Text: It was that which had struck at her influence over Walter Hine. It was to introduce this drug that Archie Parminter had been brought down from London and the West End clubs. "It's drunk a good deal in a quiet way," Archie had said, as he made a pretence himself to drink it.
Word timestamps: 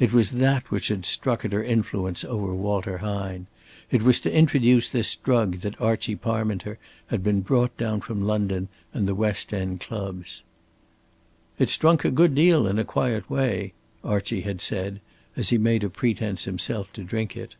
It 0.00 0.12
was 0.12 0.32
that 0.32 0.72
which 0.72 0.88
had 0.88 1.04
struck 1.06 1.44
at 1.44 1.52
her 1.52 1.62
influence 1.62 2.24
over 2.24 2.52
Walter 2.52 2.98
Hine. 2.98 3.46
It 3.92 4.02
was 4.02 4.18
to 4.18 4.36
introduce 4.36 4.90
this 4.90 5.14
drug 5.14 5.58
that 5.58 5.80
Archie 5.80 6.16
Parminter 6.16 6.78
had 7.06 7.22
been 7.22 7.42
brought 7.42 7.76
down 7.76 8.00
from 8.00 8.24
London 8.26 8.66
and 8.92 9.06
the 9.06 9.14
West 9.14 9.54
End 9.54 9.78
clubs. 9.78 10.42
"It's 11.60 11.76
drunk 11.76 12.04
a 12.04 12.10
good 12.10 12.34
deal 12.34 12.66
in 12.66 12.80
a 12.80 12.84
quiet 12.84 13.30
way," 13.30 13.72
Archie 14.02 14.40
had 14.40 14.60
said, 14.60 15.00
as 15.36 15.50
he 15.50 15.58
made 15.58 15.84
a 15.84 15.88
pretence 15.88 16.42
himself 16.42 16.92
to 16.94 17.04
drink 17.04 17.36
it. 17.36 17.54